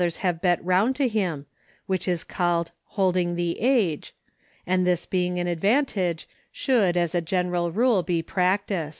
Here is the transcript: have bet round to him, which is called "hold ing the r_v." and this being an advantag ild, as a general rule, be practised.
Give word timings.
have 0.21 0.41
bet 0.41 0.57
round 0.65 0.95
to 0.95 1.07
him, 1.07 1.45
which 1.85 2.07
is 2.07 2.23
called 2.23 2.71
"hold 2.97 3.15
ing 3.15 3.35
the 3.35 3.55
r_v." 3.61 4.11
and 4.65 4.83
this 4.87 5.05
being 5.05 5.39
an 5.39 5.45
advantag 5.45 6.25
ild, 6.67 6.97
as 6.97 7.13
a 7.13 7.21
general 7.21 7.71
rule, 7.71 8.01
be 8.01 8.23
practised. 8.23 8.89